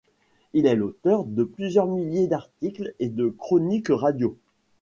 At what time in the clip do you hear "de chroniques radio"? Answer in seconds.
3.07-4.35